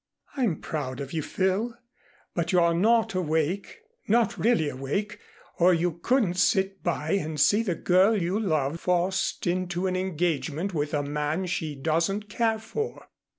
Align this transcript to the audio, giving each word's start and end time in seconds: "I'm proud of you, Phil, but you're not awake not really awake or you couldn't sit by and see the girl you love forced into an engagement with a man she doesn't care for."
"I'm 0.35 0.61
proud 0.61 0.99
of 0.99 1.13
you, 1.13 1.21
Phil, 1.21 1.77
but 2.33 2.51
you're 2.51 2.73
not 2.73 3.13
awake 3.13 3.81
not 4.07 4.35
really 4.35 4.67
awake 4.67 5.19
or 5.59 5.75
you 5.75 5.99
couldn't 6.01 6.37
sit 6.39 6.81
by 6.81 7.11
and 7.11 7.39
see 7.39 7.61
the 7.61 7.75
girl 7.75 8.19
you 8.19 8.39
love 8.39 8.79
forced 8.79 9.45
into 9.45 9.85
an 9.85 9.95
engagement 9.95 10.73
with 10.73 10.95
a 10.95 11.03
man 11.03 11.45
she 11.45 11.75
doesn't 11.75 12.29
care 12.29 12.57
for." 12.57 13.09